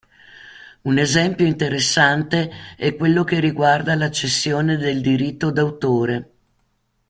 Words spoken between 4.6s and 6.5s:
del diritto d'autore.